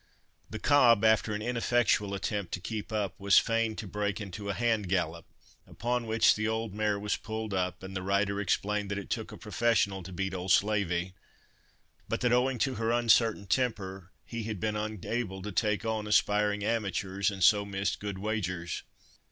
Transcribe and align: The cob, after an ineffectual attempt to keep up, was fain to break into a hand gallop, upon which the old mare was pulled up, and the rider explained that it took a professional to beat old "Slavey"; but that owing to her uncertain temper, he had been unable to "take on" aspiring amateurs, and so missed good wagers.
The 0.49 0.57
cob, 0.57 1.05
after 1.05 1.31
an 1.35 1.43
ineffectual 1.43 2.15
attempt 2.15 2.55
to 2.55 2.59
keep 2.59 2.91
up, 2.91 3.13
was 3.19 3.37
fain 3.37 3.75
to 3.75 3.85
break 3.85 4.19
into 4.19 4.49
a 4.49 4.53
hand 4.55 4.89
gallop, 4.89 5.27
upon 5.67 6.07
which 6.07 6.33
the 6.33 6.47
old 6.47 6.73
mare 6.73 6.99
was 6.99 7.17
pulled 7.17 7.53
up, 7.53 7.83
and 7.83 7.95
the 7.95 8.01
rider 8.01 8.41
explained 8.41 8.89
that 8.89 8.97
it 8.97 9.11
took 9.11 9.31
a 9.31 9.37
professional 9.37 10.01
to 10.01 10.11
beat 10.11 10.33
old 10.33 10.51
"Slavey"; 10.51 11.13
but 12.09 12.21
that 12.21 12.33
owing 12.33 12.57
to 12.57 12.73
her 12.81 12.89
uncertain 12.89 13.45
temper, 13.45 14.11
he 14.25 14.41
had 14.41 14.59
been 14.59 14.75
unable 14.75 15.43
to 15.43 15.51
"take 15.51 15.85
on" 15.85 16.07
aspiring 16.07 16.63
amateurs, 16.63 17.29
and 17.29 17.43
so 17.43 17.63
missed 17.63 17.99
good 17.99 18.17
wagers. 18.17 18.81